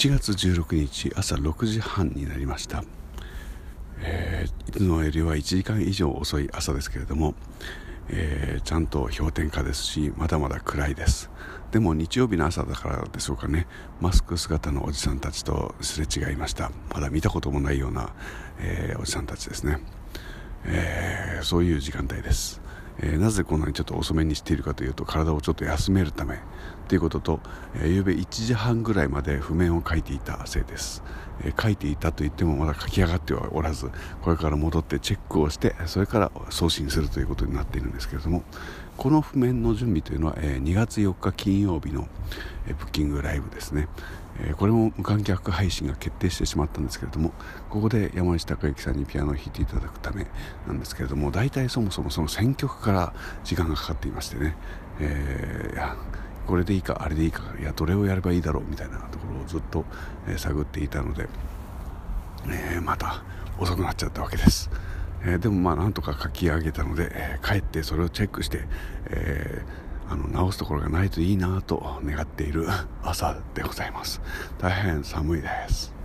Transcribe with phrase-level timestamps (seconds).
[0.00, 2.82] 1月16日朝6時半になりました、
[3.98, 7.34] えー、いつもよりは1時間以上遅い朝ですけれども、
[8.08, 11.28] えー、ちゃんと氷点下ですしまだまだ暗いです。
[11.70, 13.66] でも日曜日の朝だからでしょうかね。
[14.00, 16.72] マスク姿のおじさんたちとすれ違いました。
[16.94, 18.14] まだ見たこともないような、
[18.58, 19.82] えー、おじさんたちですね、
[20.64, 22.62] えそういう時間帯です。
[23.02, 26.38] えー、なぜこんなにちょっと遅めにしているかというと体をちょっと休めるため
[26.88, 27.40] ということと、
[27.74, 31.02] えー、夕べ1時半ぐらいまで譜面を書いていたせいです、
[31.44, 33.90] え、書いていたと言ってもまだ書き上がってはおらず
[34.22, 38.42] これから戻ってチェックをしてそれから送信するということになっているんですけれども
[38.96, 42.06] この譜面の準備というのは、え、2月4日金曜日の、
[42.68, 43.88] え、ブッキングライブですね、
[44.38, 47.32] え、これも無観客配信が決定してしまったんですけれども
[47.68, 50.26] ここで山内孝之さんにピアノを弾いていただくため
[50.66, 53.14] なんですけれども大体そもそもその選曲から
[53.44, 54.54] 時間がかかっていましてね、
[55.00, 55.96] えー、
[56.46, 59.84] これでいいかあれでいいかいやどれをやればいいだろうみたいなところをずっと、
[60.28, 61.28] え、探っていたので、
[62.48, 63.22] えー、また
[63.58, 64.70] 遅くなっちゃったわけです、
[65.22, 68.64] えー、でもまあなんとか書き上げたので、え帰ってそれをチェックして、
[69.06, 69.62] え
[70.08, 72.66] あの直すところがないといいなと願っている
[73.02, 74.20] 朝でございます。
[74.58, 75.99] 大変寒いです。